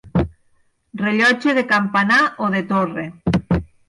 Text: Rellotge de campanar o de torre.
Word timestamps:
Rellotge 1.01 1.53
de 1.57 1.63
campanar 1.73 2.17
o 2.47 2.49
de 2.57 2.63
torre. 2.73 3.05